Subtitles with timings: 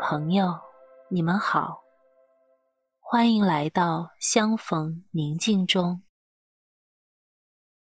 [0.00, 0.58] 朋友，
[1.10, 1.82] 你们好，
[3.00, 6.02] 欢迎来到相逢宁静中。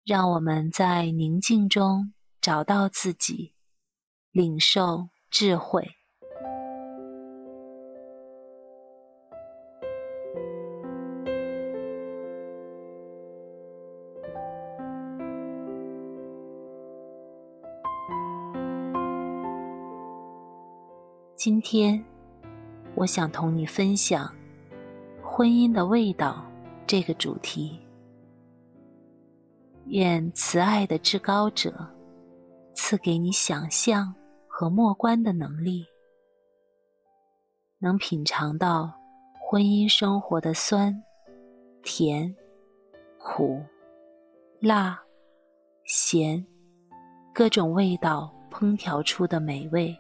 [0.04, 3.56] 让我们在宁静中找到自己，
[4.32, 6.01] 领受智慧。
[21.44, 22.06] 今天，
[22.94, 24.32] 我想同你分享
[25.26, 26.46] “婚姻的味道”
[26.86, 27.82] 这个主题。
[29.88, 31.74] 愿慈爱的至高者
[32.76, 34.14] 赐给你想象
[34.48, 35.84] 和默观的能力，
[37.80, 38.94] 能品尝到
[39.40, 40.96] 婚姻生活的酸、
[41.82, 42.36] 甜、
[43.18, 43.64] 苦、
[44.60, 45.02] 辣、
[45.86, 46.46] 咸，
[47.34, 49.98] 各种味道烹调出的美味。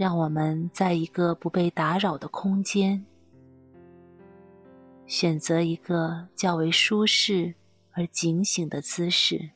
[0.00, 3.04] 让我们在一个不被打扰的空间，
[5.04, 7.54] 选择一个较为舒适
[7.92, 9.50] 而警醒的姿势。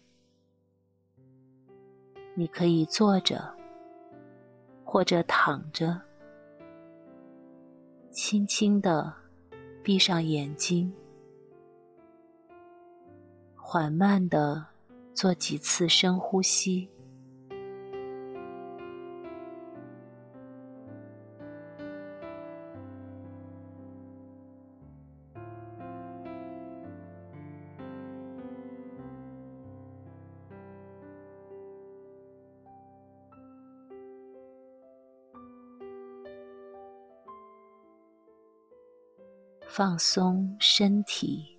[2.35, 3.55] 你可以坐着，
[4.85, 5.99] 或者躺着，
[8.11, 9.15] 轻轻地
[9.83, 10.93] 闭上眼睛，
[13.57, 14.67] 缓慢地
[15.15, 16.91] 做几次深呼吸。
[39.77, 41.59] 放松身体，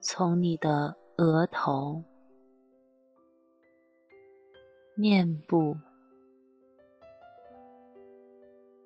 [0.00, 2.02] 从你的额头、
[4.96, 5.76] 面部、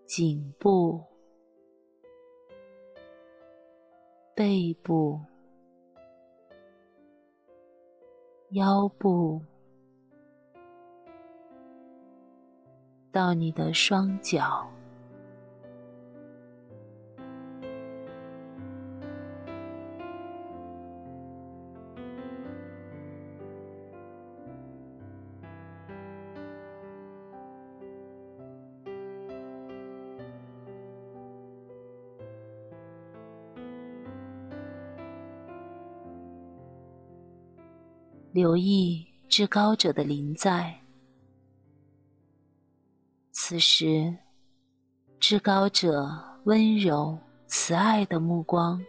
[0.04, 1.02] 颈部、
[4.34, 5.18] 背部、
[8.50, 9.40] 腰部，
[13.10, 14.70] 到你的双脚。
[38.32, 40.80] 留意至高者的临在。
[43.30, 44.16] 此时，
[45.20, 46.10] 至高者
[46.44, 48.82] 温柔慈爱的目光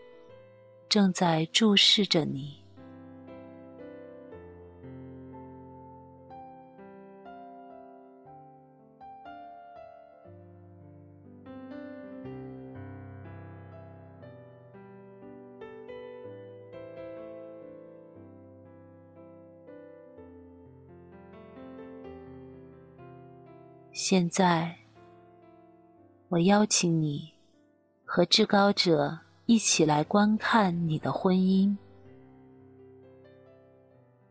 [0.87, 2.62] 正在注视着你。
[24.05, 24.75] 现在，
[26.27, 27.31] 我邀请你
[28.03, 31.73] 和至高者一起来观看你的婚姻。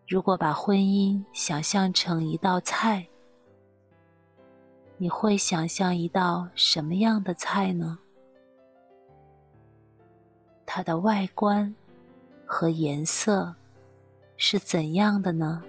[0.06, 3.08] 如果把婚姻想象成一道菜，
[4.98, 7.98] 你会想象一道什么样的菜呢？
[10.66, 11.74] 它的外观
[12.44, 13.54] 和颜色
[14.36, 15.62] 是怎样的呢？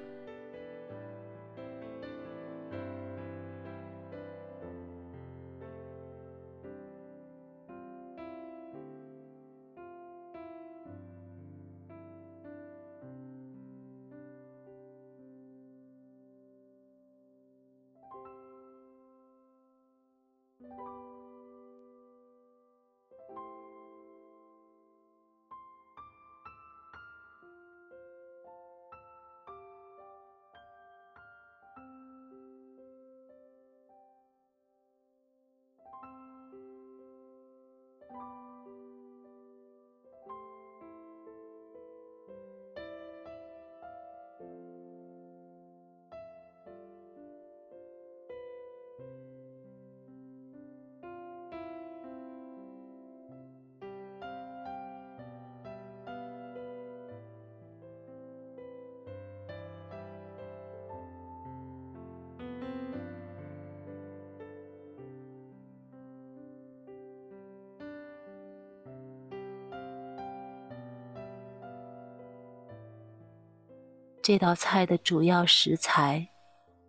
[74.23, 76.29] 这道菜的主要食材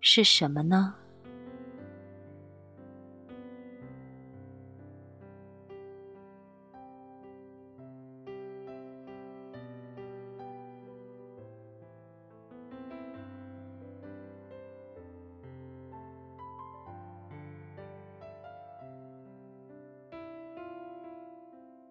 [0.01, 0.95] 是什么呢？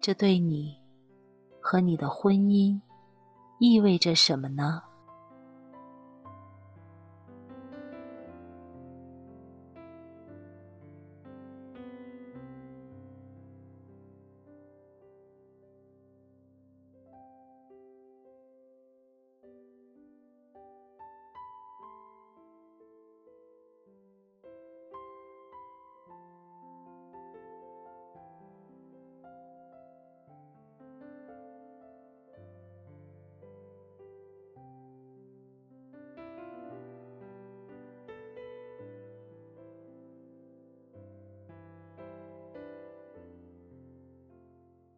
[0.00, 0.80] 这对你
[1.60, 2.80] 和你的婚姻
[3.58, 4.82] 意味着什么呢？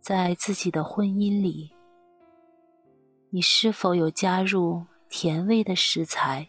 [0.07, 1.75] 在自己的婚姻里，
[3.31, 6.49] 你是否有加入甜味的食材？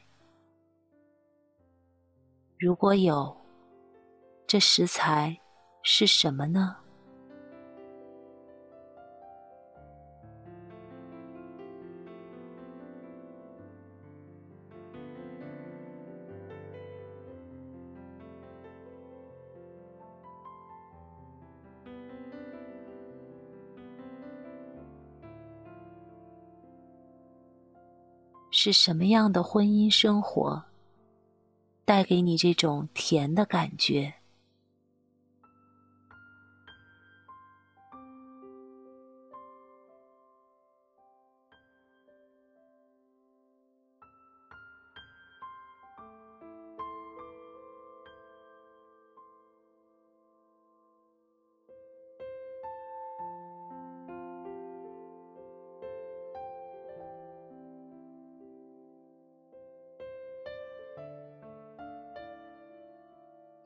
[2.60, 3.36] 如果有，
[4.46, 5.36] 这食材
[5.82, 6.76] 是什么呢？
[28.60, 30.64] 是什么样的婚姻生活
[31.86, 34.16] 带给你这种甜的感觉？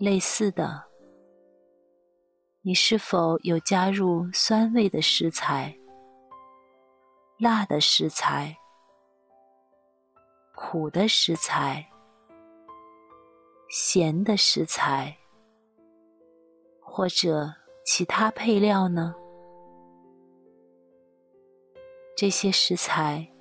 [0.01, 0.83] 类似的，
[2.63, 5.77] 你是否有加入酸味的食材、
[7.37, 8.57] 辣的食材、
[10.55, 11.87] 苦的食材、
[13.69, 15.15] 咸的食材，
[16.81, 17.53] 或者
[17.85, 19.13] 其他配料呢？
[22.17, 23.31] 这些食材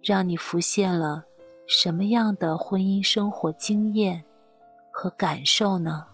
[0.00, 1.24] 让你浮现了
[1.66, 4.24] 什么样的婚姻生活经验？
[5.00, 6.04] 和感受呢？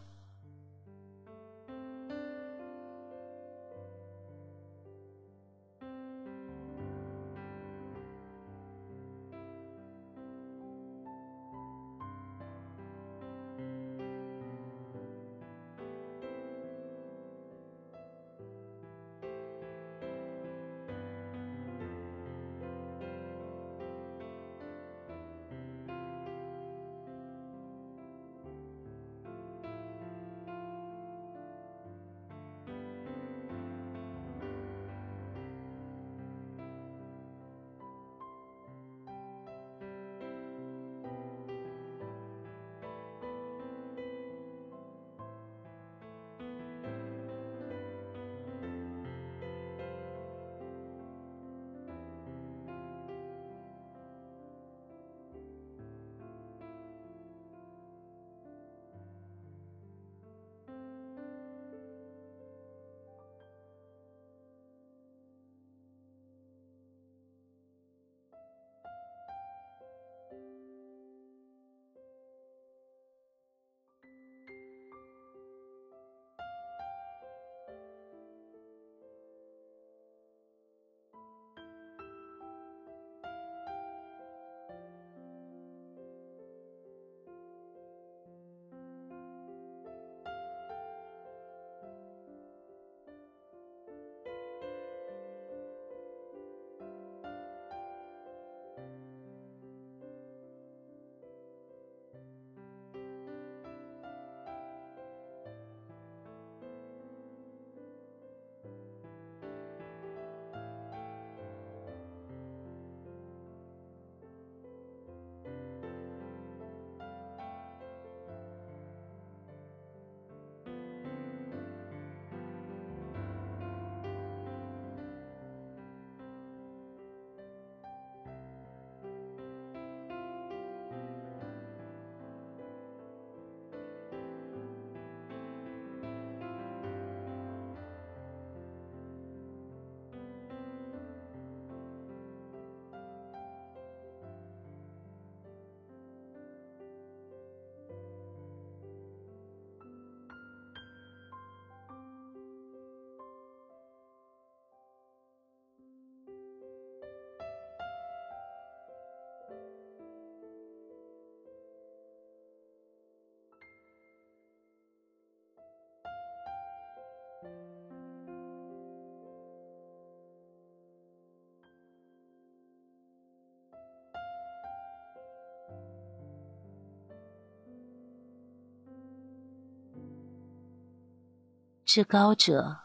[181.95, 182.77] 至高者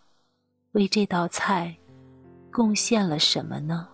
[0.73, 1.75] 为这道菜
[2.51, 3.89] 贡献了什么呢？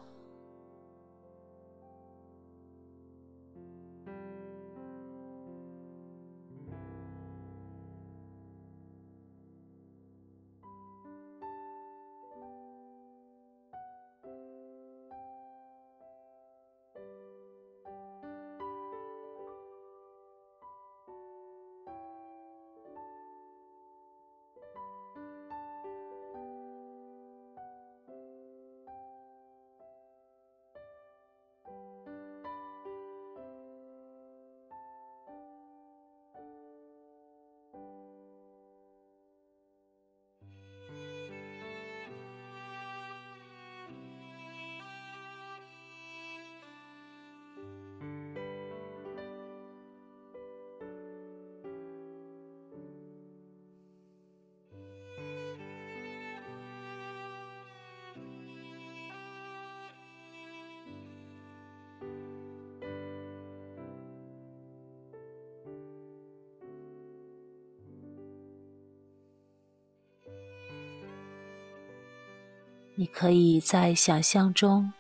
[72.98, 74.92] 你可以在想象中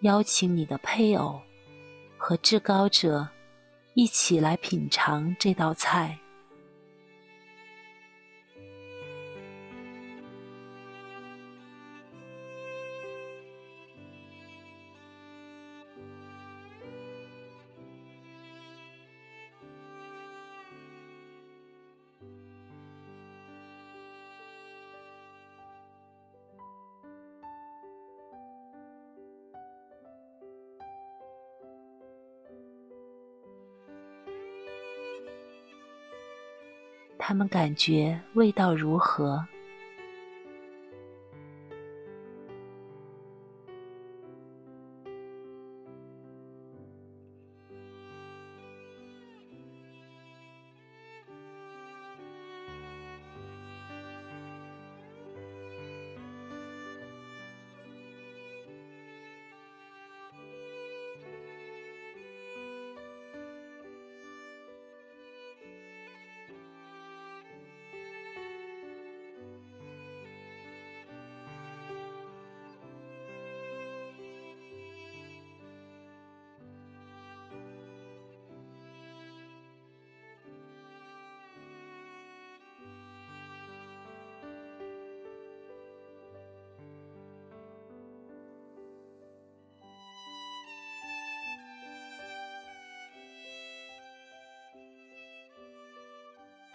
[0.00, 1.40] 邀请你的配偶
[2.16, 3.28] 和至高者
[3.94, 6.18] 一起来品尝这道菜。
[37.28, 39.46] 他们感觉味道如何？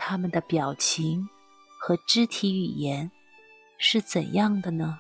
[0.06, 1.30] 他们的表情
[1.78, 3.10] 和肢体语言
[3.78, 5.00] 是怎样的呢？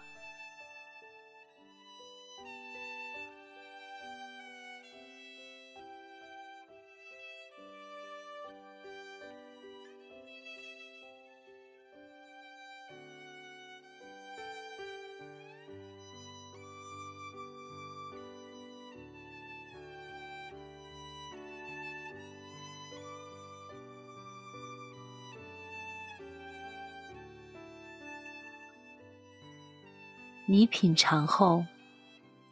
[30.53, 31.65] 你品尝后，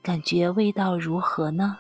[0.02, 1.78] 感觉味道如何呢？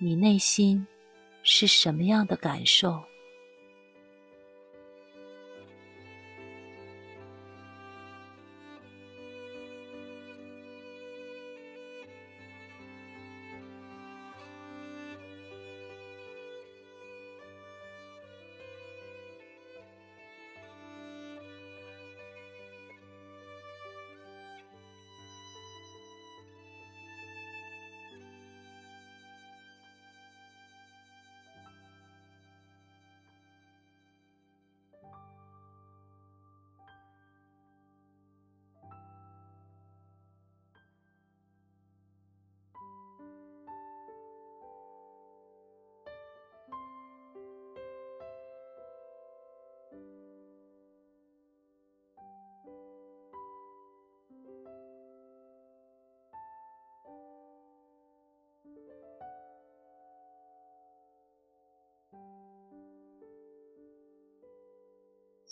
[0.00, 0.86] 你内心
[1.42, 3.02] 是什么样的感受？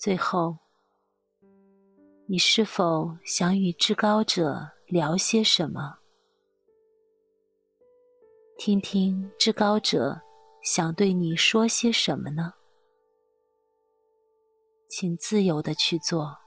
[0.07, 0.57] 最后，
[2.27, 5.99] 你是否想与至高者聊些什么？
[8.57, 10.21] 听听至高者
[10.63, 12.55] 想对你说些什么呢？
[14.89, 16.39] 请自由的去做。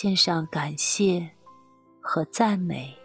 [0.00, 1.28] 献上感谢
[2.00, 2.97] 和赞美。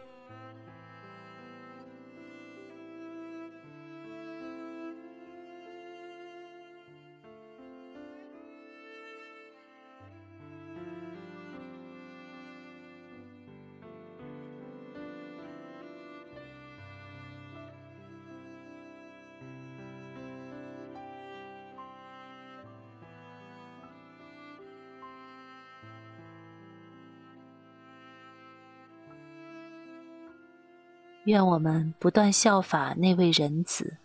[31.25, 33.97] 愿我们不断效法那位人子，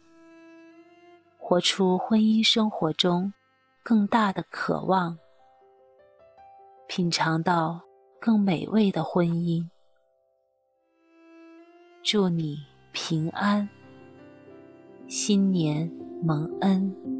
[1.37, 3.33] 活出婚姻生活中
[3.83, 5.19] 更大的渴望，
[6.87, 7.81] 品尝到
[8.21, 9.69] 更美味的婚姻。
[12.05, 13.69] 祝你平安，
[15.09, 15.91] 新年
[16.23, 17.18] 蒙恩。